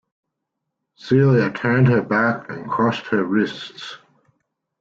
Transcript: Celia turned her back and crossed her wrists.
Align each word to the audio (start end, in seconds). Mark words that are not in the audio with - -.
Celia 0.95 1.51
turned 1.51 1.87
her 1.89 2.01
back 2.01 2.49
and 2.49 2.67
crossed 2.67 3.05
her 3.05 3.23
wrists. 3.23 3.99